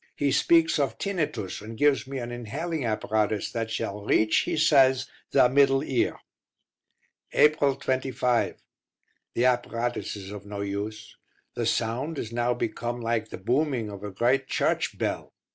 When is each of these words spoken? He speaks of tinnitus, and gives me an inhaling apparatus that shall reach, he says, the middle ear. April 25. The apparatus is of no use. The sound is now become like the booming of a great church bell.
He 0.15 0.31
speaks 0.31 0.79
of 0.79 0.97
tinnitus, 0.97 1.61
and 1.61 1.77
gives 1.77 2.07
me 2.07 2.17
an 2.17 2.31
inhaling 2.31 2.83
apparatus 2.83 3.51
that 3.51 3.69
shall 3.69 4.03
reach, 4.03 4.37
he 4.45 4.57
says, 4.57 5.05
the 5.29 5.47
middle 5.47 5.83
ear. 5.83 6.17
April 7.33 7.75
25. 7.75 8.63
The 9.35 9.45
apparatus 9.45 10.15
is 10.15 10.31
of 10.31 10.43
no 10.43 10.61
use. 10.61 11.15
The 11.53 11.67
sound 11.67 12.17
is 12.17 12.31
now 12.31 12.55
become 12.55 12.99
like 12.99 13.29
the 13.29 13.37
booming 13.37 13.91
of 13.91 14.03
a 14.03 14.09
great 14.09 14.47
church 14.47 14.97
bell. 14.97 15.35